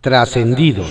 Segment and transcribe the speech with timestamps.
[0.00, 0.86] Trascendidos.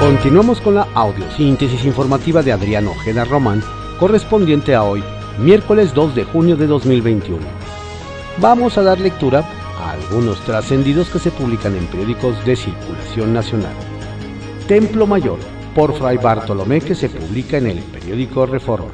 [0.00, 3.62] Continuamos con la audiosíntesis informativa de Adrián Ojeda Román,
[3.98, 5.02] correspondiente a hoy,
[5.38, 7.40] miércoles 2 de junio de 2021.
[8.36, 9.48] Vamos a dar lectura
[9.78, 13.74] a algunos trascendidos que se publican en periódicos de circulación nacional.
[14.68, 15.38] Templo Mayor,
[15.74, 18.92] por Fray Bartolomé, que se publica en el periódico Reforma.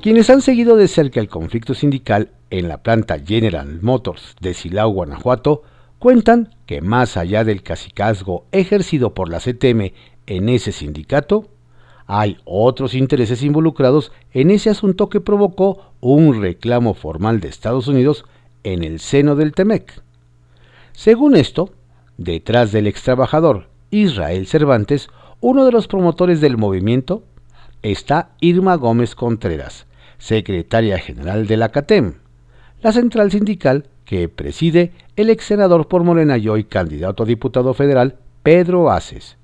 [0.00, 4.90] Quienes han seguido de cerca el conflicto sindical en la planta General Motors de Silao,
[4.90, 5.62] Guanajuato,
[5.98, 9.92] cuentan que más allá del cacicazgo ejercido por la CTM
[10.26, 11.48] en ese sindicato,
[12.06, 18.24] hay otros intereses involucrados en ese asunto que provocó un reclamo formal de Estados Unidos
[18.62, 20.02] en el seno del TEMEC.
[20.92, 21.70] Según esto,
[22.16, 25.08] detrás del ex trabajador Israel Cervantes,
[25.40, 27.24] uno de los promotores del movimiento,
[27.82, 29.86] está Irma Gómez Contreras,
[30.18, 32.14] secretaria general de la CATEM,
[32.82, 37.74] la central sindical que preside el ex senador por Morena y hoy candidato a diputado
[37.74, 39.36] federal Pedro Aces,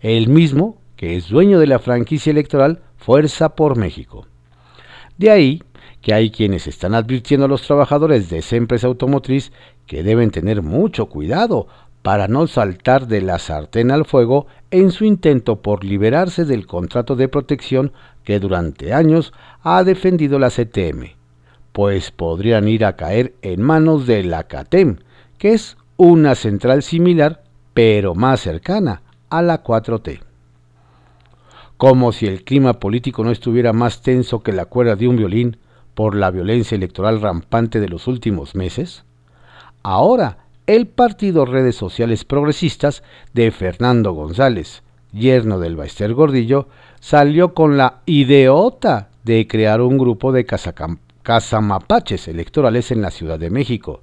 [0.00, 4.26] el mismo que es dueño de la franquicia electoral Fuerza por México.
[5.18, 5.62] De ahí
[6.00, 9.52] que hay quienes están advirtiendo a los trabajadores de esa empresa automotriz
[9.86, 11.66] que deben tener mucho cuidado
[12.02, 17.16] para no saltar de la sartén al fuego en su intento por liberarse del contrato
[17.16, 17.92] de protección
[18.24, 21.14] que durante años ha defendido la CTM,
[21.74, 24.98] pues podrían ir a caer en manos de la CATEM,
[25.38, 27.42] que es una central similar
[27.74, 30.20] pero más cercana a la 4T.
[31.76, 35.56] Como si el clima político no estuviera más tenso que la cuerda de un violín
[35.96, 39.04] por la violencia electoral rampante de los últimos meses,
[39.82, 43.02] ahora el partido Redes Sociales Progresistas
[43.32, 46.68] de Fernando González, yerno del Baester Gordillo,
[47.00, 50.46] salió con la ideota de crear un grupo de
[51.24, 54.02] casamapaches electorales en la Ciudad de México,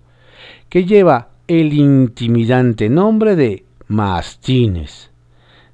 [0.68, 5.12] que lleva el intimidante nombre de mastines.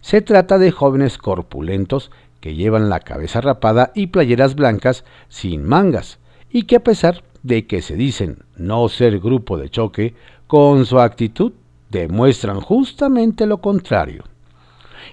[0.01, 6.19] Se trata de jóvenes corpulentos que llevan la cabeza rapada y playeras blancas sin mangas,
[6.51, 10.13] y que a pesar de que se dicen no ser grupo de choque,
[10.47, 11.53] con su actitud
[11.89, 14.23] demuestran justamente lo contrario.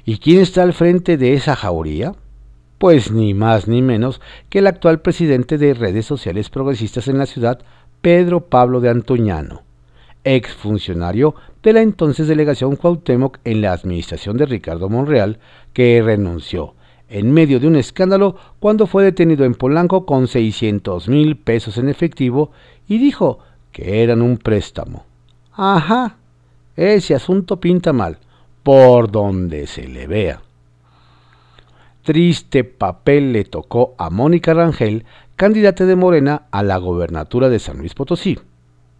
[0.05, 2.15] ¿Y quién está al frente de esa jauría?
[2.79, 7.27] Pues ni más ni menos que el actual presidente de redes sociales progresistas en la
[7.27, 7.61] ciudad,
[8.01, 9.63] Pedro Pablo de Antoñano,
[10.25, 15.39] exfuncionario de la entonces delegación Cuauhtémoc en la administración de Ricardo Monreal,
[15.73, 16.75] que renunció
[17.09, 21.89] en medio de un escándalo cuando fue detenido en Polanco con 600 mil pesos en
[21.89, 22.51] efectivo
[22.89, 23.39] y dijo
[23.73, 25.05] que eran un préstamo.
[25.53, 26.17] Ajá,
[26.77, 28.19] ese asunto pinta mal,
[28.63, 30.44] por donde se le vea.
[32.05, 35.07] Triste papel le tocó a Mónica Rangel,
[35.37, 38.39] candidata de Morena a la gobernatura de San Luis Potosí,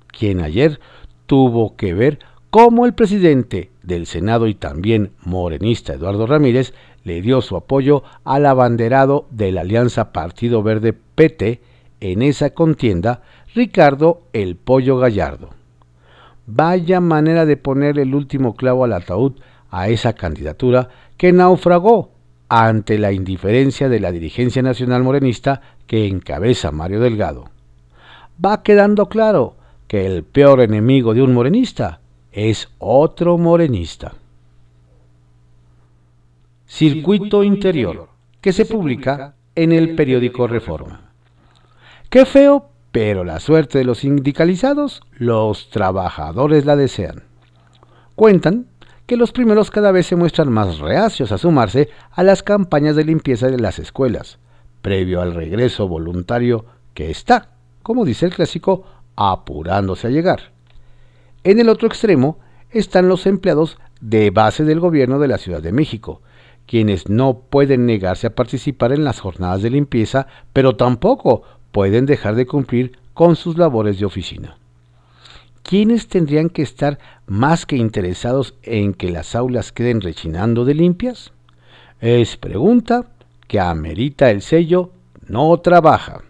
[0.07, 0.81] quien ayer
[1.27, 6.73] tuvo que ver cómo el presidente del Senado y también morenista Eduardo Ramírez
[7.03, 11.61] le dio su apoyo al abanderado de la Alianza Partido Verde PT
[12.01, 13.21] en esa contienda,
[13.55, 15.51] Ricardo El Pollo Gallardo.
[16.47, 19.35] Vaya manera de poner el último clavo al ataúd
[19.71, 20.89] a esa candidatura
[21.19, 22.14] que naufragó
[22.63, 27.51] ante la indiferencia de la dirigencia nacional morenista que encabeza Mario Delgado.
[28.45, 29.57] Va quedando claro
[29.89, 32.01] que el peor enemigo de un morenista
[32.33, 34.15] es otro morenista.
[36.67, 38.09] Circuito Interior,
[38.41, 41.13] que se publica en el periódico Reforma.
[42.11, 47.25] Qué feo pero la suerte de los sindicalizados, los trabajadores la desean.
[48.15, 48.67] Cuentan
[49.07, 53.05] que los primeros cada vez se muestran más reacios a sumarse a las campañas de
[53.05, 54.39] limpieza de las escuelas,
[54.81, 57.51] previo al regreso voluntario que está,
[57.83, 58.85] como dice el clásico,
[59.17, 60.53] apurándose a llegar.
[61.43, 62.39] En el otro extremo
[62.71, 66.23] están los empleados de base del gobierno de la Ciudad de México,
[66.67, 71.43] quienes no pueden negarse a participar en las jornadas de limpieza, pero tampoco
[71.73, 74.57] pueden dejar de cumplir con sus labores de oficina.
[75.65, 81.33] ¿Quiénes tendrían que estar más que interesados en que las aulas queden rechinando de limpias?
[82.03, 83.07] Es pregunta
[83.49, 84.91] que amerita el sello
[85.27, 86.21] no trabaja.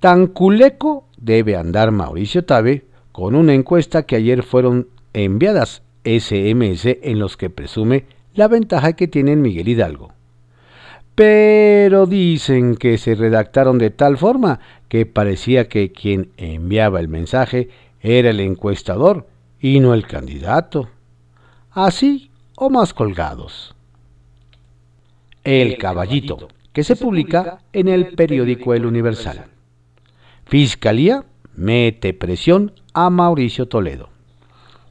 [0.00, 7.20] Tan culeco debe andar Mauricio Tabe con una encuesta que ayer fueron enviadas SMS en
[7.20, 10.14] los que presume la ventaja que tiene Miguel Hidalgo
[11.14, 14.58] pero dicen que se redactaron de tal forma
[14.94, 17.68] que parecía que quien enviaba el mensaje
[18.00, 19.26] era el encuestador
[19.58, 20.88] y no el candidato.
[21.72, 23.74] Así o más colgados.
[25.42, 29.46] El Caballito, que se publica en el periódico El Universal.
[30.46, 31.24] Fiscalía
[31.56, 34.10] mete presión a Mauricio Toledo.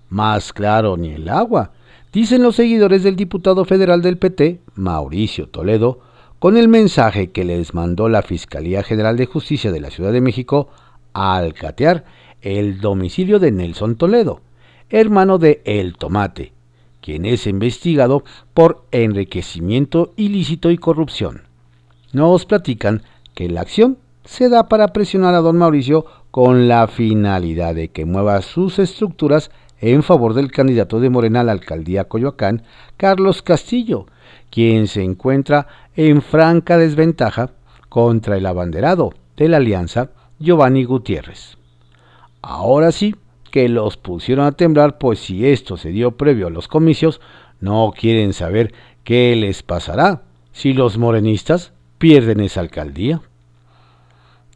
[0.09, 1.71] Más claro ni el agua,
[2.11, 6.01] dicen los seguidores del diputado federal del PT, Mauricio Toledo,
[6.43, 10.19] con el mensaje que les mandó la Fiscalía General de Justicia de la Ciudad de
[10.19, 10.67] México
[11.13, 12.03] al catear
[12.41, 14.41] el domicilio de Nelson Toledo,
[14.89, 16.51] hermano de El Tomate,
[16.99, 21.43] quien es investigado por enriquecimiento ilícito y corrupción.
[22.11, 23.03] Nos platican
[23.35, 28.05] que la acción se da para presionar a don Mauricio con la finalidad de que
[28.05, 32.63] mueva sus estructuras en favor del candidato de Morena a la alcaldía Coyoacán,
[32.97, 34.07] Carlos Castillo,
[34.49, 37.51] quien se encuentra en franca desventaja
[37.87, 40.09] contra el abanderado de la alianza,
[40.39, 41.59] Giovanni Gutiérrez.
[42.41, 43.15] Ahora sí
[43.51, 47.21] que los pusieron a temblar, pues si esto se dio previo a los comicios,
[47.59, 53.21] no quieren saber qué les pasará si los morenistas pierden esa alcaldía.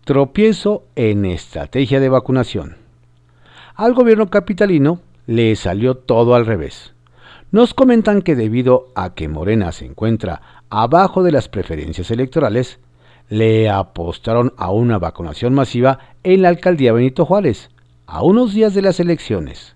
[0.08, 2.78] Tropiezo en estrategia de vacunación.
[3.76, 6.94] Al gobierno capitalino le salió todo al revés.
[7.52, 12.80] Nos comentan que debido a que Morena se encuentra abajo de las preferencias electorales,
[13.28, 17.70] le apostaron a una vacunación masiva en la alcaldía Benito Juárez,
[18.06, 19.76] a unos días de las elecciones.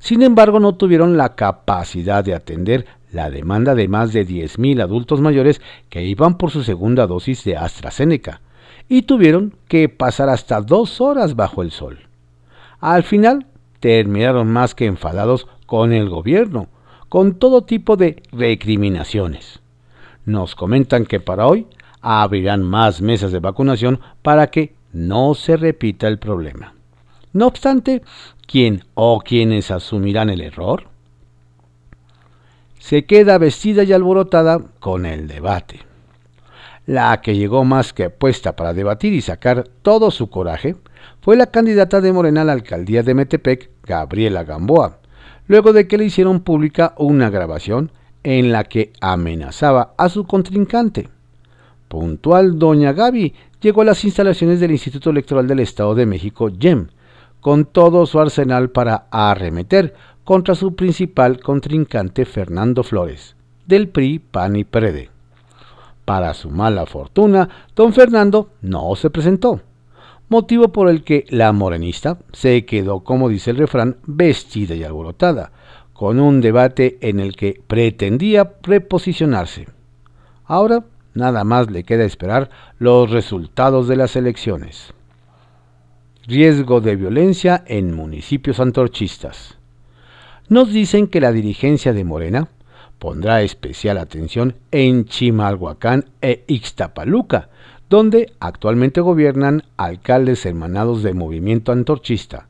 [0.00, 5.20] Sin embargo, no tuvieron la capacidad de atender la demanda de más de 10.000 adultos
[5.20, 8.40] mayores que iban por su segunda dosis de AstraZeneca
[8.88, 11.98] y tuvieron que pasar hasta dos horas bajo el sol.
[12.80, 13.46] Al final,
[13.80, 16.68] terminaron más que enfadados con el gobierno,
[17.08, 19.60] con todo tipo de recriminaciones.
[20.24, 21.66] Nos comentan que para hoy
[22.00, 26.74] abrirán más mesas de vacunación para que no se repita el problema.
[27.32, 28.02] No obstante,
[28.46, 30.88] ¿quién o quiénes asumirán el error?
[32.78, 35.87] Se queda vestida y alborotada con el debate.
[36.88, 40.74] La que llegó más que puesta para debatir y sacar todo su coraje
[41.20, 44.96] fue la candidata de Morena a la alcaldía de Metepec, Gabriela Gamboa,
[45.48, 47.92] luego de que le hicieron pública una grabación
[48.22, 51.10] en la que amenazaba a su contrincante.
[51.88, 56.88] Puntual, doña Gaby llegó a las instalaciones del Instituto Electoral del Estado de México, YEM,
[57.42, 59.92] con todo su arsenal para arremeter
[60.24, 63.36] contra su principal contrincante Fernando Flores,
[63.66, 65.17] del PRI, PAN y PRD.
[66.08, 69.60] Para su mala fortuna, don Fernando no se presentó
[70.30, 75.52] motivo por el que la morenista se quedó, como dice el refrán, vestida y alborotada,
[75.92, 79.68] con un debate en el que pretendía reposicionarse.
[80.46, 84.94] Ahora nada más le queda esperar los resultados de las elecciones.
[86.26, 89.58] Riesgo de violencia en municipios antorchistas.
[90.48, 92.48] Nos dicen que la dirigencia de Morena
[92.98, 97.48] pondrá especial atención en Chimalhuacán e Ixtapaluca,
[97.88, 102.46] donde actualmente gobiernan alcaldes hermanados del movimiento antorchista,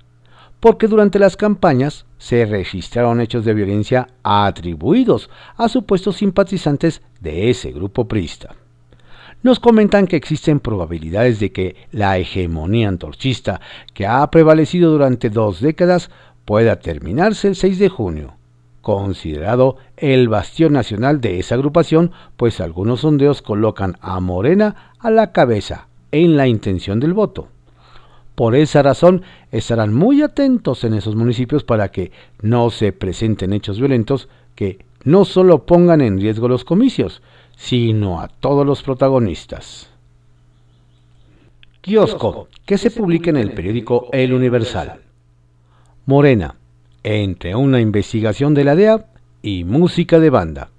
[0.60, 7.70] porque durante las campañas se registraron hechos de violencia atribuidos a supuestos simpatizantes de ese
[7.70, 8.56] grupo priista.
[9.40, 13.60] Nos comentan que existen probabilidades de que la hegemonía antorchista
[13.94, 16.10] que ha prevalecido durante dos décadas
[16.44, 18.37] pueda terminarse el 6 de junio,
[18.80, 25.32] considerado el bastión nacional de esa agrupación, pues algunos sondeos colocan a Morena a la
[25.32, 27.48] cabeza en la intención del voto.
[28.34, 33.78] Por esa razón estarán muy atentos en esos municipios para que no se presenten hechos
[33.78, 37.22] violentos que no solo pongan en riesgo los comicios,
[37.56, 39.90] sino a todos los protagonistas.
[41.80, 45.00] Kiosco, que se publica en el periódico El Universal.
[46.06, 46.54] Morena,
[47.02, 49.06] entre una investigación de la DEA
[49.42, 50.70] y música de banda.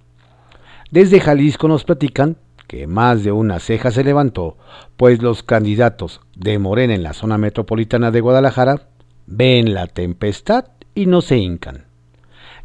[0.91, 4.57] Desde Jalisco nos platican que más de una ceja se levantó,
[4.95, 8.89] pues los candidatos de Morena en la zona metropolitana de Guadalajara
[9.25, 11.85] ven la tempestad y no se hincan,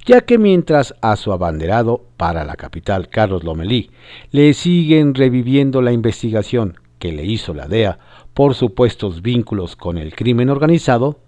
[0.04, 3.90] ya que mientras a su abanderado para la capital, Carlos Lomelí,
[4.30, 7.98] le siguen reviviendo la investigación que le hizo la DEA
[8.34, 11.18] por supuestos vínculos con el crimen organizado,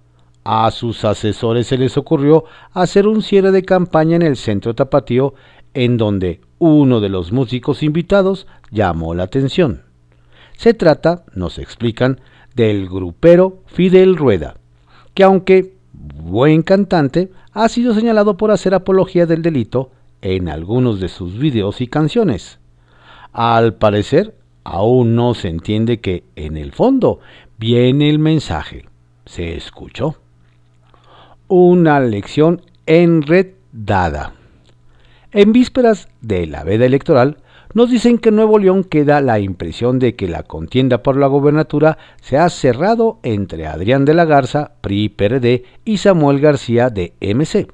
[0.48, 5.34] a sus asesores se les ocurrió hacer un cierre de campaña en el centro tapatío
[5.74, 9.82] en donde uno de los músicos invitados llamó la atención.
[10.56, 12.20] Se trata, nos explican,
[12.54, 14.54] del grupero Fidel Rueda,
[15.14, 19.90] que aunque buen cantante, ha sido señalado por hacer apología del delito
[20.22, 22.60] en algunos de sus videos y canciones.
[23.32, 27.18] Al parecer, aún no se entiende que, en el fondo,
[27.58, 28.86] viene el mensaje.
[29.24, 30.16] ¿Se escuchó?
[31.48, 34.34] Una lección enredada.
[35.32, 37.38] En vísperas de la veda electoral,
[37.74, 41.26] nos dicen que en Nuevo León queda la impresión de que la contienda por la
[41.26, 47.68] gobernatura se ha cerrado entre Adrián de la Garza, PRI-PRD, y Samuel García de MC,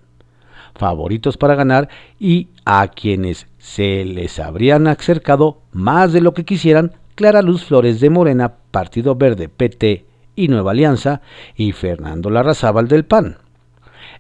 [0.74, 1.88] favoritos para ganar
[2.18, 8.00] y a quienes se les habrían acercado más de lo que quisieran Clara Luz Flores
[8.00, 11.20] de Morena, Partido Verde, PT y Nueva Alianza,
[11.54, 13.41] y Fernando Larrazábal del PAN.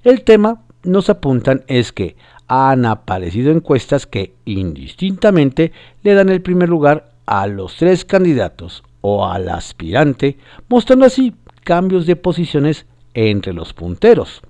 [0.04, 2.16] El tema, nos apuntan, es que
[2.48, 9.26] han aparecido encuestas que indistintamente le dan el primer lugar a los tres candidatos o
[9.26, 14.42] al aspirante, mostrando así cambios de posiciones entre los punteros.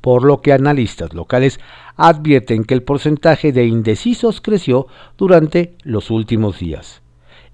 [0.00, 1.60] Por lo que analistas locales
[1.96, 4.86] advierten que el porcentaje de indecisos creció
[5.18, 7.02] durante los últimos días.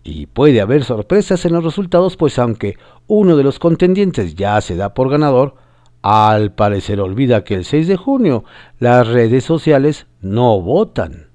[0.02, 2.76] Y puede haber sorpresas en los resultados, pues aunque
[3.06, 5.56] uno de los contendientes ya se da por ganador,
[6.02, 8.45] al parecer olvida que el 6 de junio
[8.78, 11.28] las redes sociales no votan.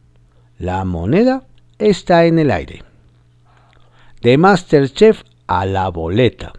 [0.58, 1.44] La moneda
[1.78, 2.84] está en el aire.
[4.22, 6.54] De Masterchef a la boleta.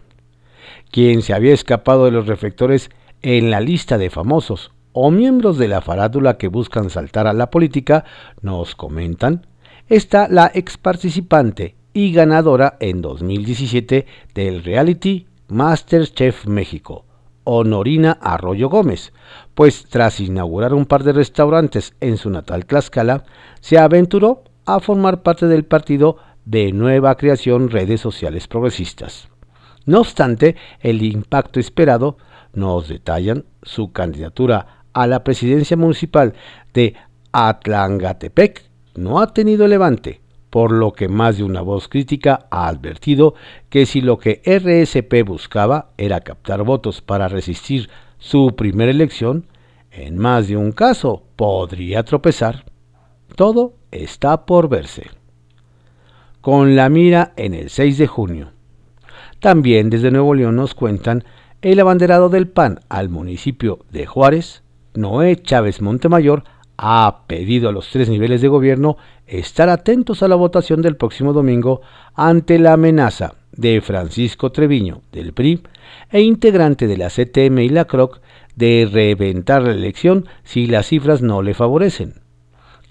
[0.91, 2.89] Quien se había escapado de los reflectores
[3.21, 7.51] en la lista de famosos o miembros de la farándula que buscan saltar a la
[7.51, 8.05] política,
[8.41, 9.45] nos comentan,
[9.89, 17.05] está la ex participante y ganadora en 2017 del reality Masterchef México,
[17.49, 19.13] Honorina Arroyo Gómez,
[19.55, 23.23] pues tras inaugurar un par de restaurantes en su natal Tlaxcala,
[23.61, 29.29] se aventuró a formar parte del partido de nueva creación redes sociales progresistas.
[29.85, 32.17] No obstante, el impacto esperado
[32.51, 36.33] nos detallan su candidatura a la presidencia municipal
[36.73, 36.95] de
[37.31, 43.35] Atlangatepec no ha tenido levante, por lo que más de una voz crítica ha advertido
[43.69, 49.45] que si lo que RSP buscaba era captar votos para resistir su primera elección,
[49.91, 52.65] en más de un caso podría tropezar.
[53.35, 55.09] Todo está por verse.
[56.41, 58.51] Con la mira en el 6 de junio.
[59.39, 61.23] También desde Nuevo León nos cuentan
[61.61, 64.63] el abanderado del PAN al municipio de Juárez,
[64.93, 66.43] Noé Chávez Montemayor,
[66.77, 71.33] ha pedido a los tres niveles de gobierno estar atentos a la votación del próximo
[71.33, 71.81] domingo
[72.13, 75.63] ante la amenaza de Francisco Treviño, del PRI,
[76.11, 78.21] e integrante de la CTM y la CROC,
[78.55, 82.15] de reventar la elección si las cifras no le favorecen.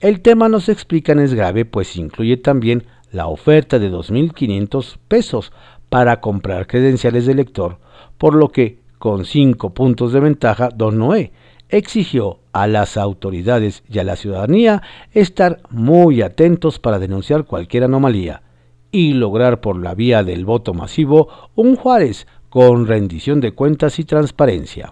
[0.00, 5.52] El tema nos explican es grave, pues incluye también la oferta de 2.500 pesos
[5.88, 7.78] para comprar credenciales de elector,
[8.18, 11.32] por lo que, con cinco puntos de ventaja, don Noé
[11.68, 14.82] exigió a las autoridades y a la ciudadanía
[15.12, 18.42] estar muy atentos para denunciar cualquier anomalía
[18.90, 24.04] y lograr por la vía del voto masivo un Juárez con rendición de cuentas y
[24.04, 24.90] transparencia.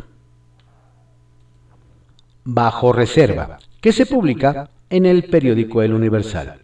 [2.44, 6.60] Bajo reserva, que se publica en el periódico El Universal.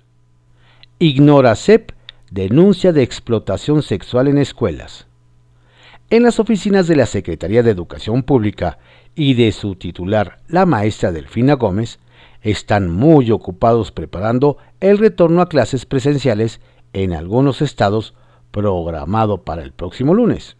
[0.98, 1.92] Ignora CEP
[2.30, 5.06] denuncia de explotación sexual en escuelas.
[6.10, 8.78] En las oficinas de la Secretaría de Educación Pública
[9.14, 11.98] y de su titular, la maestra Delfina Gómez,
[12.42, 16.60] están muy ocupados preparando el retorno a clases presenciales
[16.92, 18.14] en algunos estados
[18.50, 20.56] programado para el próximo lunes.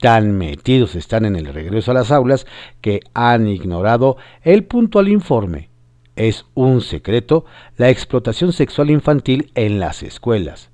[0.00, 2.46] Tan metidos están en el regreso a las aulas
[2.80, 5.70] que han ignorado el puntual informe.
[6.16, 7.44] Es un secreto
[7.76, 10.70] la explotación sexual infantil en las escuelas,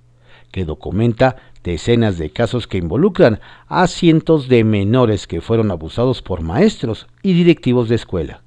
[0.51, 6.43] que documenta decenas de casos que involucran a cientos de menores que fueron abusados por
[6.43, 8.43] maestros y directivos de escuela.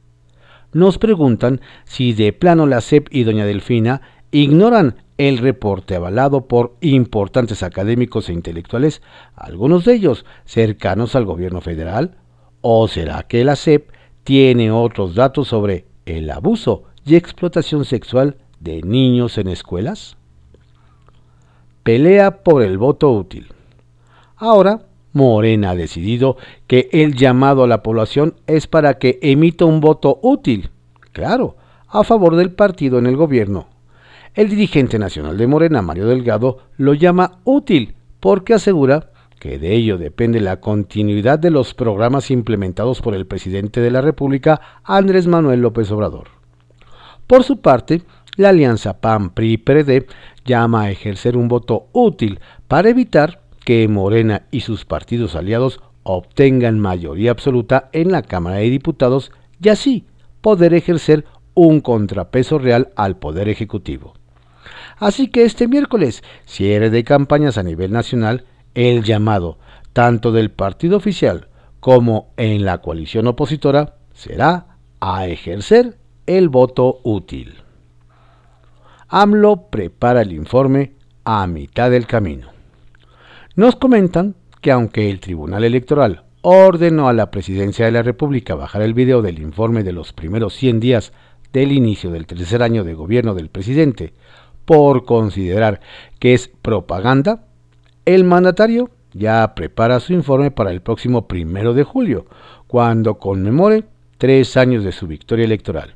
[0.72, 4.02] Nos preguntan si de plano la SEP y doña Delfina
[4.32, 9.02] ignoran el reporte avalado por importantes académicos e intelectuales,
[9.36, 12.18] algunos de ellos cercanos al gobierno federal,
[12.62, 13.92] o será que la SEP
[14.24, 20.18] tiene otros datos sobre el abuso y explotación sexual de niños en escuelas?
[21.84, 23.48] Pelea por el voto útil.
[24.38, 24.82] Ahora,
[25.14, 26.38] Morena ha decidido
[26.68, 30.70] que el llamado a la población es para que emita un voto útil,
[31.12, 31.56] claro,
[31.88, 33.68] a favor del partido en el gobierno.
[34.34, 39.98] El dirigente nacional de Morena, Mario Delgado, lo llama útil porque asegura que de ello
[39.98, 45.60] depende la continuidad de los programas implementados por el presidente de la República, Andrés Manuel
[45.60, 46.30] López Obrador.
[47.28, 48.02] Por su parte,
[48.38, 50.08] la alianza PAN-PRI-PRD
[50.46, 56.80] llama a ejercer un voto útil para evitar que Morena y sus partidos aliados obtengan
[56.80, 59.32] mayoría absoluta en la Cámara de Diputados
[59.62, 60.06] y así
[60.42, 64.14] poder ejercer un contrapeso real al Poder Ejecutivo.
[64.98, 69.58] Así que este miércoles, cierre de campañas a nivel nacional, el llamado,
[69.94, 71.48] tanto del partido oficial
[71.80, 77.63] como en la coalición opositora, será a ejercer el voto útil.
[79.08, 80.94] AMLO prepara el informe
[81.24, 82.50] a mitad del camino.
[83.56, 88.82] Nos comentan que aunque el Tribunal Electoral ordenó a la Presidencia de la República bajar
[88.82, 91.14] el video del informe de los primeros 100 días
[91.54, 94.14] del inicio del tercer año de gobierno del presidente
[94.66, 95.82] por considerar
[96.20, 97.46] que es propaganda,
[98.06, 102.26] el mandatario ya prepara su informe para el próximo primero de julio,
[102.68, 103.84] cuando conmemore
[104.18, 105.94] tres años de su victoria electoral.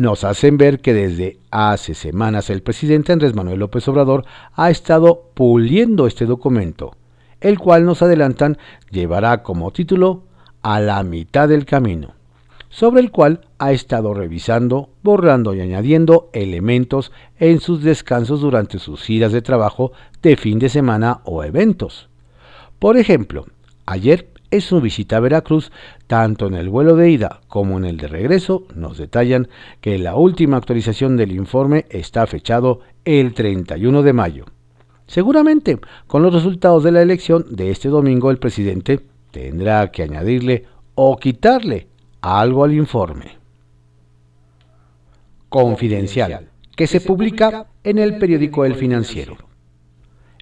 [0.00, 5.24] Nos hacen ver que desde hace semanas el presidente Andrés Manuel López Obrador ha estado
[5.34, 6.96] puliendo este documento,
[7.42, 8.56] el cual nos adelantan
[8.90, 10.22] llevará como título
[10.62, 12.14] A la mitad del camino,
[12.70, 19.02] sobre el cual ha estado revisando, borrando y añadiendo elementos en sus descansos durante sus
[19.02, 19.92] giras de trabajo
[20.22, 22.08] de fin de semana o eventos.
[22.78, 23.44] Por ejemplo,
[23.84, 25.70] ayer en su visita a Veracruz,
[26.06, 29.48] tanto en el vuelo de ida como en el de regreso, nos detallan
[29.80, 34.44] que la última actualización del informe está fechado el 31 de mayo.
[35.06, 40.66] Seguramente, con los resultados de la elección de este domingo, el presidente tendrá que añadirle
[40.94, 41.88] o quitarle
[42.20, 43.38] algo al informe.
[45.48, 49.36] Confidencial, que se publica en el periódico El Financiero.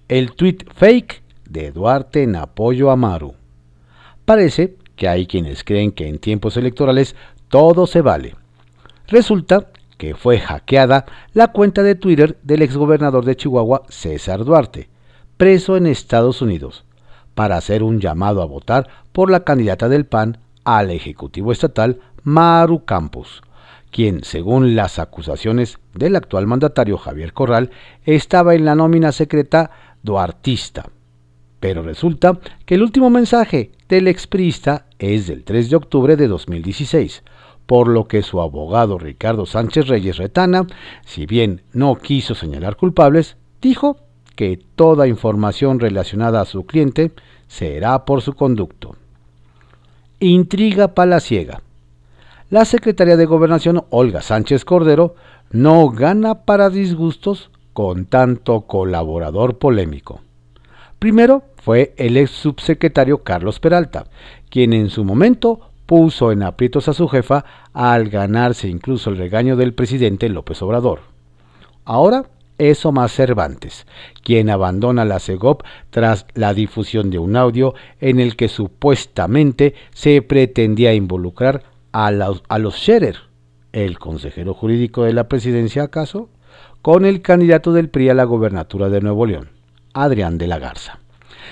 [0.06, 3.37] El tweet fake de Duarte en apoyo a Maru.
[4.28, 7.16] Parece que hay quienes creen que en tiempos electorales
[7.48, 8.36] todo se vale.
[9.06, 14.90] Resulta que fue hackeada la cuenta de Twitter del exgobernador de Chihuahua, César Duarte,
[15.38, 16.84] preso en Estados Unidos,
[17.34, 22.84] para hacer un llamado a votar por la candidata del PAN al Ejecutivo Estatal, Maru
[22.84, 23.40] Campos,
[23.90, 27.70] quien, según las acusaciones del actual mandatario Javier Corral,
[28.04, 29.70] estaba en la nómina secreta
[30.02, 30.90] duartista
[31.60, 37.22] pero resulta que el último mensaje del exprista es del 3 de octubre de 2016,
[37.66, 40.66] por lo que su abogado Ricardo Sánchez Reyes Retana,
[41.04, 43.96] si bien no quiso señalar culpables, dijo
[44.36, 47.12] que toda información relacionada a su cliente
[47.46, 48.96] será por su conducto.
[50.20, 51.62] Intriga palaciega.
[52.50, 55.14] La secretaria de Gobernación Olga Sánchez Cordero
[55.50, 60.20] no gana para disgustos con tanto colaborador polémico.
[60.98, 64.06] Primero fue el ex subsecretario Carlos Peralta,
[64.48, 69.54] quien en su momento puso en aprietos a su jefa al ganarse incluso el regaño
[69.54, 71.00] del presidente López Obrador.
[71.84, 72.24] Ahora
[72.56, 73.86] es Omar Cervantes,
[74.22, 80.22] quien abandona la CEGOP tras la difusión de un audio en el que supuestamente se
[80.22, 83.16] pretendía involucrar a los, a los Scherer,
[83.72, 86.30] el consejero jurídico de la presidencia acaso,
[86.80, 89.50] con el candidato del PRI a la gobernatura de Nuevo León.
[89.92, 91.00] Adrián de la Garza.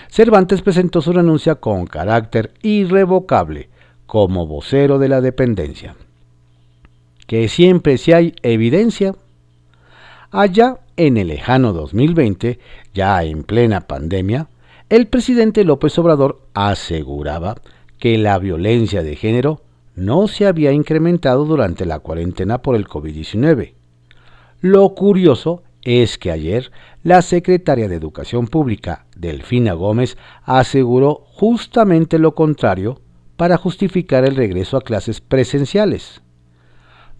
[0.09, 3.69] Cervantes presentó su renuncia con carácter irrevocable
[4.07, 5.97] como vocero de la dependencia.
[7.27, 9.15] Que siempre si hay evidencia.
[10.31, 12.59] Allá en el lejano 2020,
[12.95, 14.49] ya en plena pandemia,
[14.89, 17.57] el presidente López Obrador aseguraba
[17.99, 19.63] que la violencia de género
[19.97, 23.73] no se había incrementado durante la cuarentena por el COVID-19.
[24.61, 26.73] Lo curioso es que ayer
[27.05, 33.01] la secretaria de Educación Pública, Delfina Gómez, aseguró justamente lo contrario
[33.37, 36.23] para justificar el regreso a clases presenciales.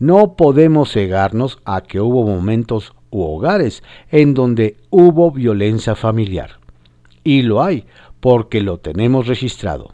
[0.01, 6.59] No podemos cegarnos a que hubo momentos u hogares en donde hubo violencia familiar.
[7.23, 7.87] Y lo hay,
[8.19, 9.93] porque lo tenemos registrado,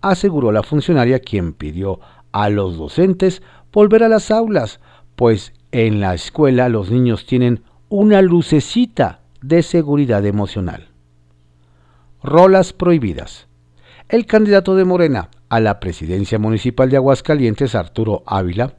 [0.00, 2.00] aseguró la funcionaria quien pidió
[2.32, 4.80] a los docentes volver a las aulas,
[5.14, 10.88] pues en la escuela los niños tienen una lucecita de seguridad emocional.
[12.22, 13.48] Rolas prohibidas.
[14.10, 18.74] El candidato de Morena a la presidencia municipal de Aguascalientes, Arturo Ávila,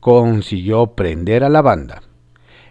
[0.00, 2.02] consiguió prender a la banda.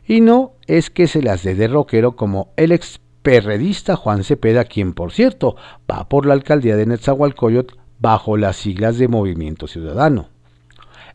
[0.07, 4.93] Y no es que se las dé de rockero como el experredista Juan Cepeda, quien
[4.93, 5.55] por cierto
[5.89, 10.29] va por la alcaldía de Netzahualcoyot bajo las siglas de Movimiento Ciudadano.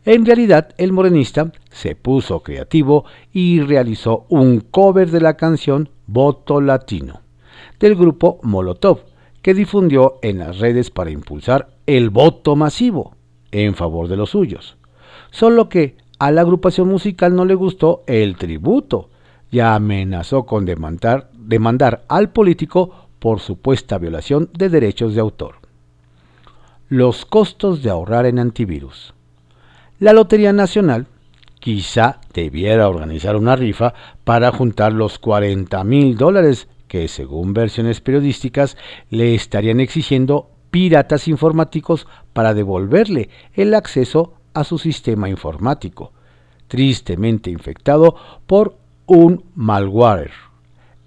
[0.05, 6.59] En realidad, el morenista se puso creativo y realizó un cover de la canción Voto
[6.59, 7.21] Latino
[7.79, 8.99] del grupo Molotov,
[9.41, 13.15] que difundió en las redes para impulsar el voto masivo
[13.51, 14.77] en favor de los suyos.
[15.31, 19.09] Solo que a la agrupación musical no le gustó el tributo
[19.49, 25.55] y amenazó con demandar, demandar al político por supuesta violación de derechos de autor.
[26.87, 29.13] Los costos de ahorrar en antivirus.
[30.01, 31.05] La Lotería Nacional
[31.59, 38.77] quizá debiera organizar una rifa para juntar los 40 mil dólares que, según versiones periodísticas,
[39.11, 46.13] le estarían exigiendo piratas informáticos para devolverle el acceso a su sistema informático,
[46.67, 48.15] tristemente infectado
[48.47, 50.50] por un malware.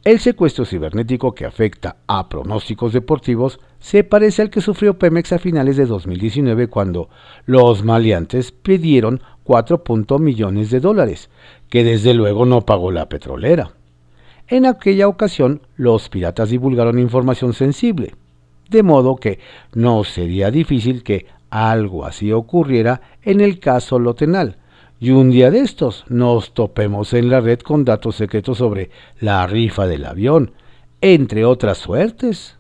[0.05, 5.39] El secuestro cibernético que afecta a pronósticos deportivos se parece al que sufrió Pemex a
[5.39, 7.09] finales de 2019 cuando
[7.47, 9.83] los maleantes pidieron 4.
[10.19, 11.31] millones de dólares,
[11.71, 13.71] que desde luego no pagó la petrolera.
[14.47, 18.15] En aquella ocasión los piratas divulgaron información sensible,
[18.69, 19.39] de modo que
[19.73, 24.59] no sería difícil que algo así ocurriera en el caso Lotenal,
[25.01, 29.47] y un día de estos nos topemos en la red con datos secretos sobre la
[29.47, 30.53] rifa del avión,
[31.01, 32.57] entre otras suertes.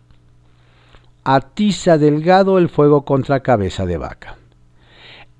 [1.22, 4.36] Atiza Delgado el fuego contra cabeza de vaca.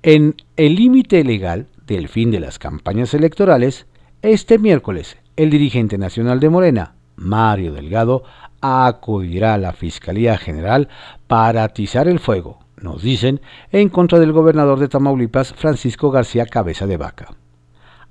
[0.01, 3.85] En el límite legal del fin de las campañas electorales,
[4.21, 8.23] este miércoles el dirigente nacional de Morena, Mario Delgado,
[8.61, 10.87] acudirá a la Fiscalía General
[11.27, 16.87] para atizar el fuego nos dicen, en contra del gobernador de Tamaulipas, Francisco García Cabeza
[16.87, 17.35] de Vaca.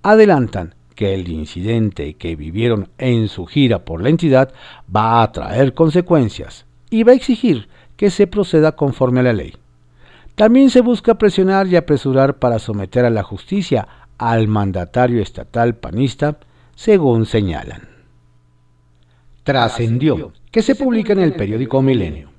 [0.03, 4.53] Adelantan que el incidente que vivieron en su gira por la entidad
[4.95, 9.55] va a traer consecuencias y va a exigir que se proceda conforme a la ley.
[10.35, 13.87] También se busca presionar y apresurar para someter a la justicia
[14.19, 16.39] al mandatario estatal panista,
[16.75, 17.89] según señalan.
[19.45, 22.31] Trascendió, que se publica en el periódico Milenio.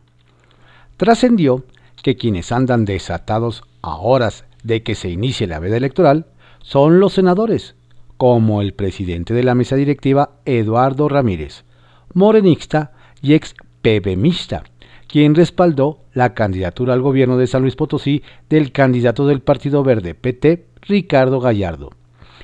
[0.97, 1.63] Trascendió
[2.05, 6.27] que quienes andan desatados a horas de que se inicie la veda electoral
[6.61, 7.73] son los senadores,
[8.15, 11.65] como el presidente de la mesa directiva Eduardo Ramírez,
[12.13, 12.91] morenista
[13.23, 14.65] y ex pebemista,
[15.07, 20.13] quien respaldó la candidatura al gobierno de San Luis Potosí del candidato del Partido Verde
[20.13, 21.89] PT, Ricardo Gallardo,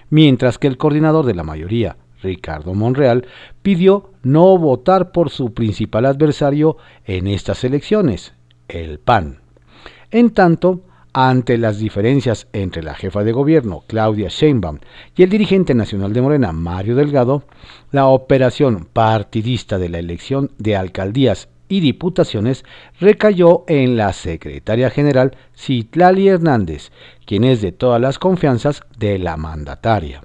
[0.09, 3.27] mientras que el coordinador de la mayoría, Ricardo Monreal,
[3.61, 8.33] pidió no votar por su principal adversario en estas elecciones,
[8.67, 9.40] el PAN.
[10.11, 10.81] En tanto,
[11.13, 14.79] ante las diferencias entre la jefa de gobierno, Claudia Sheinbaum,
[15.15, 17.43] y el dirigente nacional de Morena, Mario Delgado,
[17.91, 22.65] la operación partidista de la elección de alcaldías y diputaciones
[22.99, 26.91] recayó en la secretaria general Citlali Hernández,
[27.25, 30.21] quien es de todas las confianzas de la mandataria.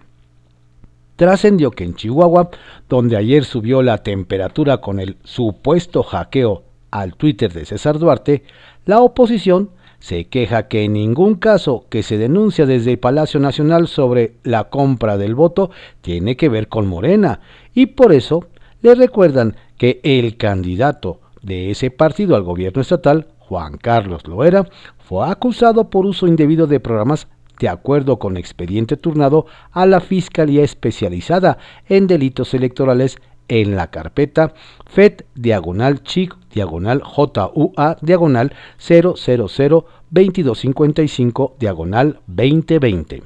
[1.14, 2.50] Trascendió que en Chihuahua,
[2.88, 8.42] donde ayer subió la temperatura con el supuesto hackeo al Twitter de César Duarte,
[8.84, 13.88] la oposición se queja que en ningún caso que se denuncia desde el Palacio Nacional
[13.88, 17.40] sobre la compra del voto tiene que ver con Morena.
[17.74, 18.46] Y por eso
[18.82, 24.66] le recuerdan que el candidato de ese partido al gobierno estatal, Juan Carlos Loera,
[24.98, 27.28] fue acusado por uso indebido de programas
[27.58, 34.54] de acuerdo con expediente turnado a la Fiscalía Especializada en Delitos Electorales en la carpeta
[34.86, 39.14] FED diagonal chic diagonal JUA diagonal 000
[40.10, 43.22] 2255 diagonal 2020.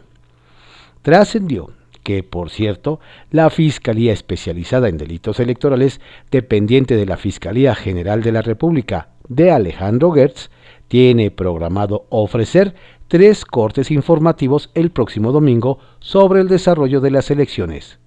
[1.03, 1.71] Trascendió
[2.03, 2.99] que, por cierto,
[3.31, 9.53] la Fiscalía Especializada en Delitos Electorales, dependiente de la Fiscalía General de la República de
[9.53, 10.51] Alejandro Gertz,
[10.89, 12.75] tiene programado ofrecer
[13.07, 18.01] tres cortes informativos el próximo domingo sobre el desarrollo de las elecciones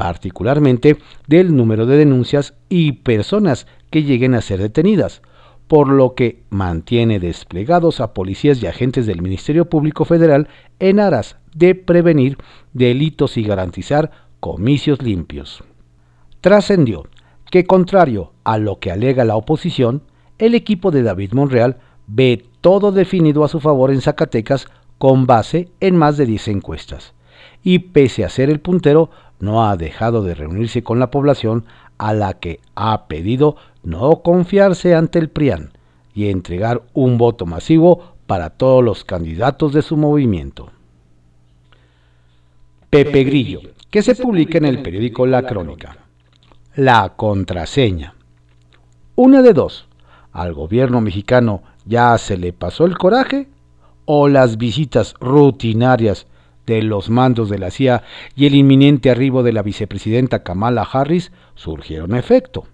[0.00, 5.22] particularmente del número de denuncias y personas que lleguen a ser detenidas,
[5.68, 10.48] por lo que mantiene desplegados a policías y agentes del Ministerio Público Federal
[10.80, 12.38] en aras de prevenir
[12.72, 15.62] delitos y garantizar comicios limpios.
[16.40, 17.06] Trascendió
[17.50, 20.02] que, contrario a lo que alega la oposición,
[20.38, 21.76] el equipo de David Monreal
[22.06, 24.66] ve todo definido a su favor en Zacatecas
[24.98, 27.14] con base en más de 10 encuestas,
[27.62, 31.64] y pese a ser el puntero, no ha dejado de reunirse con la población
[31.96, 35.72] a la que ha pedido no confiarse ante el PRIAN
[36.14, 40.70] y entregar un voto masivo para todos los candidatos de su movimiento.
[42.90, 45.96] Pepe Grillo, que se publica en el periódico La Crónica.
[46.74, 48.14] La contraseña.
[49.16, 49.88] Una de dos.
[50.32, 53.48] ¿Al gobierno mexicano ya se le pasó el coraje?
[54.04, 56.26] ¿O las visitas rutinarias
[56.66, 58.04] de los mandos de la CIA
[58.36, 62.64] y el inminente arribo de la vicepresidenta Kamala Harris surgieron efecto.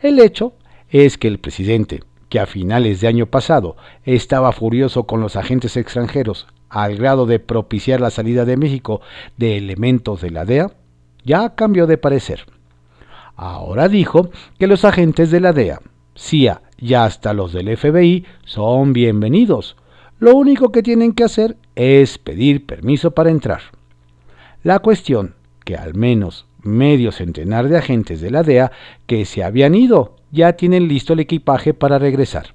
[0.00, 0.52] El hecho
[0.90, 5.76] es que el presidente, que a finales de año pasado estaba furioso con los agentes
[5.76, 9.00] extranjeros al grado de propiciar la salida de México
[9.38, 10.70] de elementos de la DEA,
[11.24, 12.46] ya cambió de parecer.
[13.34, 15.80] Ahora dijo que los agentes de la DEA,
[16.16, 19.76] CIA y hasta los del FBI son bienvenidos,
[20.20, 23.62] lo único que tienen que hacer es pedir permiso para entrar.
[24.62, 25.34] La cuestión,
[25.64, 28.72] que al menos medio centenar de agentes de la DEA
[29.06, 32.54] que se habían ido ya tienen listo el equipaje para regresar.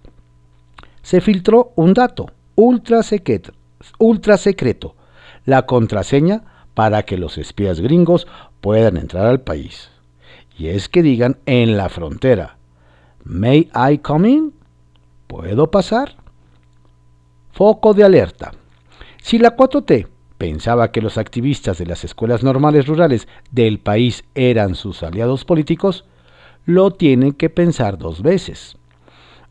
[1.02, 3.54] Se filtró un dato ultra secreto,
[3.98, 4.96] ultra secreto
[5.46, 8.28] la contraseña para que los espías gringos
[8.62, 9.89] puedan entrar al país.
[10.58, 12.58] Y es que digan en la frontera,
[13.24, 14.54] ¿May I come in?
[15.28, 16.16] ¿Puedo pasar?
[17.52, 18.54] Foco de alerta.
[19.22, 24.76] Si la 4T pensaba que los activistas de las escuelas normales rurales del país eran
[24.76, 26.06] sus aliados políticos,
[26.65, 28.78] lo tienen que pensar dos veces.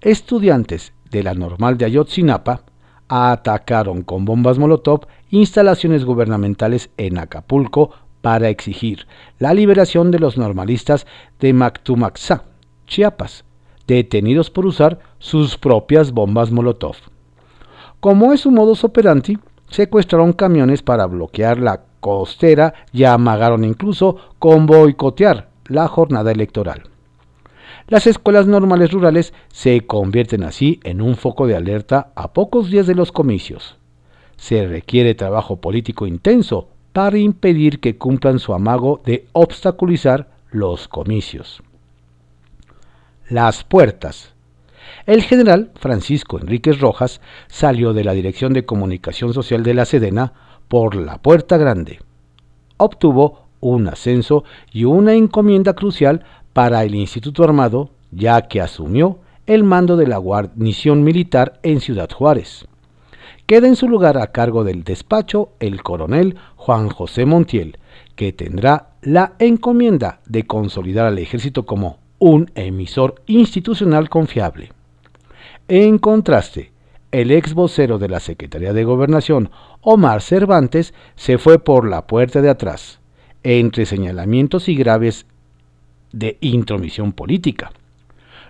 [0.00, 2.62] Estudiantes de la normal de Ayotzinapa
[3.08, 7.90] atacaron con bombas Molotov instalaciones gubernamentales en Acapulco
[8.22, 9.06] para exigir
[9.38, 11.06] la liberación de los normalistas
[11.38, 12.44] de Mactumaxá,
[12.86, 13.44] Chiapas,
[13.86, 16.96] detenidos por usar sus propias bombas Molotov.
[18.00, 19.38] Como es su modus operandi,
[19.72, 26.82] secuestraron camiones para bloquear la costera y amagaron incluso con boicotear la jornada electoral.
[27.88, 32.86] Las escuelas normales rurales se convierten así en un foco de alerta a pocos días
[32.86, 33.76] de los comicios.
[34.36, 41.62] Se requiere trabajo político intenso para impedir que cumplan su amago de obstaculizar los comicios.
[43.28, 44.31] Las puertas.
[45.04, 50.32] El general Francisco Enríquez Rojas salió de la Dirección de Comunicación Social de la Sedena
[50.68, 51.98] por la Puerta Grande.
[52.76, 59.64] Obtuvo un ascenso y una encomienda crucial para el Instituto Armado, ya que asumió el
[59.64, 62.68] mando de la guarnición militar en Ciudad Juárez.
[63.46, 67.78] Queda en su lugar a cargo del despacho el coronel Juan José Montiel,
[68.14, 74.70] que tendrá la encomienda de consolidar al ejército como un emisor institucional confiable.
[75.74, 76.70] En contraste,
[77.12, 82.42] el ex vocero de la Secretaría de Gobernación, Omar Cervantes, se fue por la puerta
[82.42, 83.00] de atrás,
[83.42, 85.24] entre señalamientos y graves
[86.12, 87.72] de intromisión política.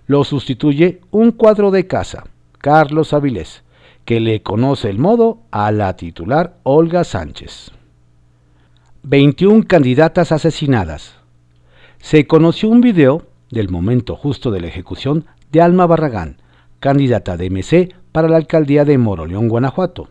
[0.09, 2.25] Lo sustituye un cuadro de casa,
[2.59, 3.63] Carlos Avilés,
[4.05, 7.71] que le conoce el modo a la titular Olga Sánchez.
[9.05, 11.15] 21 candidatas asesinadas.
[12.01, 16.42] Se conoció un video del momento justo de la ejecución de Alma Barragán,
[16.83, 20.09] candidata de MC para la alcaldía de Moroleón, Guanajuato.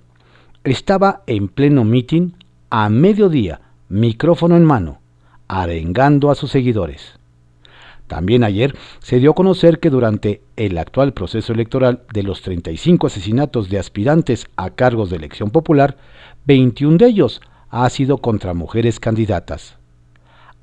[0.64, 2.34] Estaba en pleno mitin
[2.70, 5.02] a mediodía, micrófono en mano,
[5.50, 7.20] arengando a sus seguidores.
[8.08, 13.08] También ayer se dio a conocer que durante el actual proceso electoral de los 35
[13.08, 15.98] asesinatos de aspirantes a cargos de elección popular,
[16.46, 19.76] 21 de ellos ha sido contra mujeres candidatas.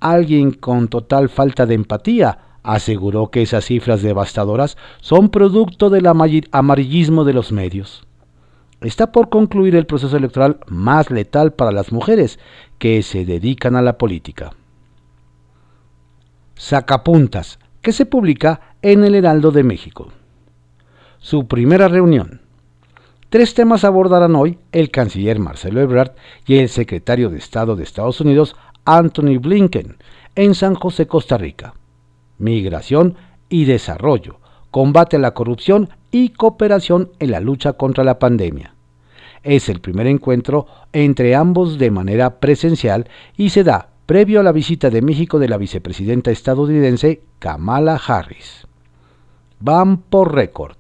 [0.00, 7.24] Alguien con total falta de empatía aseguró que esas cifras devastadoras son producto del amarillismo
[7.24, 8.06] de los medios.
[8.80, 12.38] Está por concluir el proceso electoral más letal para las mujeres
[12.78, 14.52] que se dedican a la política.
[16.54, 20.12] Sacapuntas, que se publica en el Heraldo de México.
[21.18, 22.40] Su primera reunión.
[23.30, 26.12] Tres temas abordarán hoy el canciller Marcelo Ebrard
[26.46, 29.96] y el secretario de Estado de Estados Unidos, Anthony Blinken,
[30.34, 31.74] en San José, Costa Rica.
[32.38, 33.16] Migración
[33.48, 38.74] y desarrollo, combate a la corrupción y cooperación en la lucha contra la pandemia.
[39.42, 44.52] Es el primer encuentro entre ambos de manera presencial y se da previo a la
[44.52, 48.66] visita de México de la vicepresidenta estadounidense Kamala Harris.
[49.60, 50.76] Van por récord.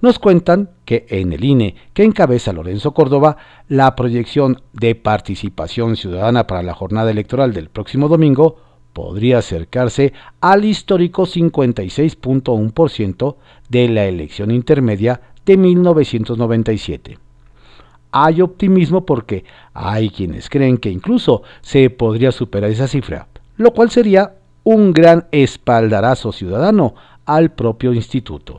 [0.00, 3.36] Nos cuentan que en el INE, que encabeza Lorenzo Córdoba,
[3.68, 8.56] la proyección de participación ciudadana para la jornada electoral del próximo domingo
[8.94, 13.36] podría acercarse al histórico 56.1%
[13.68, 17.18] de la elección intermedia de 1997
[18.16, 23.26] hay optimismo porque hay quienes creen que incluso se podría superar esa cifra,
[23.56, 26.94] lo cual sería un gran espaldarazo ciudadano
[27.26, 28.58] al propio instituto.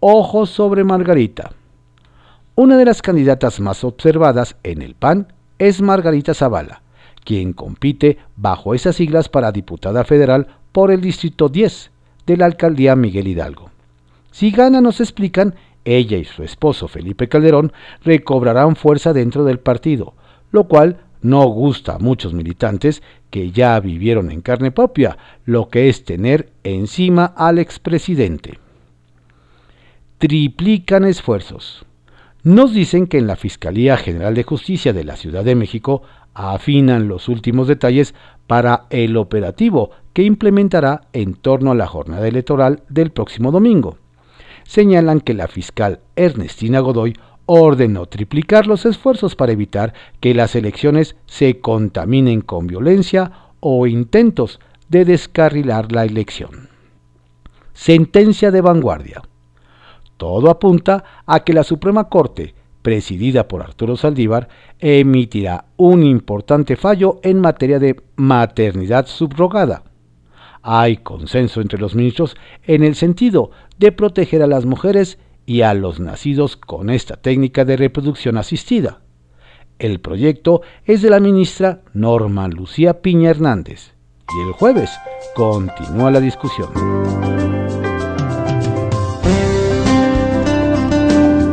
[0.00, 1.52] Ojos sobre Margarita.
[2.54, 6.80] Una de las candidatas más observadas en el PAN es Margarita Zavala,
[7.24, 11.90] quien compite bajo esas siglas para diputada federal por el Distrito 10
[12.26, 13.70] de la Alcaldía Miguel Hidalgo.
[14.30, 15.54] Si gana, nos explican,
[15.84, 17.72] ella y su esposo Felipe Calderón
[18.04, 20.14] recobrarán fuerza dentro del partido,
[20.50, 25.88] lo cual no gusta a muchos militantes que ya vivieron en carne propia lo que
[25.88, 28.58] es tener encima al expresidente.
[30.18, 31.84] Triplican esfuerzos.
[32.44, 36.02] Nos dicen que en la Fiscalía General de Justicia de la Ciudad de México
[36.38, 38.14] afinan los últimos detalles
[38.46, 43.98] para el operativo que implementará en torno a la jornada electoral del próximo domingo
[44.68, 47.14] señalan que la fiscal Ernestina Godoy
[47.46, 54.60] ordenó triplicar los esfuerzos para evitar que las elecciones se contaminen con violencia o intentos
[54.90, 56.68] de descarrilar la elección.
[57.72, 59.22] Sentencia de vanguardia.
[60.18, 62.54] Todo apunta a que la Suprema Corte
[62.88, 64.48] presidida por Arturo Saldívar,
[64.78, 69.82] emitirá un importante fallo en materia de maternidad subrogada.
[70.62, 75.74] Hay consenso entre los ministros en el sentido de proteger a las mujeres y a
[75.74, 79.02] los nacidos con esta técnica de reproducción asistida.
[79.78, 83.92] El proyecto es de la ministra Norma Lucía Piña Hernández
[84.34, 84.90] y el jueves
[85.34, 87.37] continúa la discusión.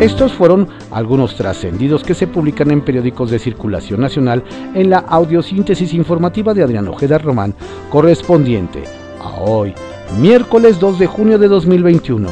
[0.05, 4.43] Estos fueron algunos trascendidos que se publican en periódicos de circulación nacional
[4.75, 7.55] en la audiosíntesis informativa de Adrián Ojeda Román,
[7.89, 8.83] correspondiente
[9.19, 9.73] a hoy,
[10.21, 12.29] miércoles 2 de junio de 2021.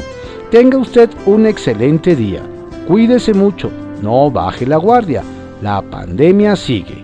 [0.52, 2.42] Tenga usted un excelente día.
[2.86, 5.24] Cuídese mucho, no baje la guardia.
[5.60, 7.02] La pandemia sigue.